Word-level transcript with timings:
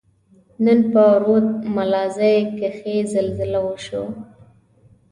نن 0.63 0.79
په 0.91 1.03
رود 1.23 1.47
ملازۍ 1.75 2.37
کښي 2.57 2.97
زلزله 3.13 3.59
وشوه. 3.63 4.07